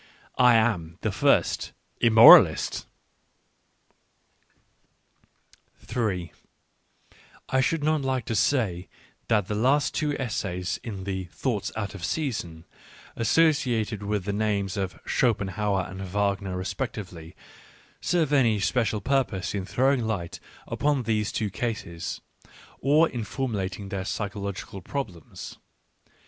I 0.35 0.55
am 0.55 0.97
the 1.01 1.11
first 1.11 1.73
ImrnoralisL 2.01 2.85
I 7.47 7.61
should 7.61 7.83
not 7.83 8.01
like 8.01 8.25
to 8.25 8.33
say 8.35 8.87
that 9.27 9.45
the 9.47 9.53
last 9.53 9.93
two 9.93 10.17
essays 10.17 10.79
in 10.83 11.03
the 11.03 11.25
Thoughts 11.25 11.71
out 11.75 11.93
of 11.93 12.03
Season, 12.03 12.65
associated 13.15 14.01
with 14.01 14.23
the 14.25 14.33
names 14.33 14.75
of 14.75 14.99
Schopenhauer 15.05 15.85
and 15.87 16.01
Wagner 16.01 16.57
respectively, 16.57 17.35
serve 18.01 18.33
any 18.33 18.59
special 18.59 19.01
purpose 19.01 19.53
in 19.53 19.65
throwing 19.67 20.07
light 20.07 20.39
upon 20.67 21.03
these 21.03 21.31
two 21.31 21.51
cases, 21.51 22.21
or 22.79 23.07
in 23.07 23.23
formulating 23.23 23.89
their 23.89 24.01
psycholo 24.01 24.51
gical 24.51 24.83
problems. 24.83 25.59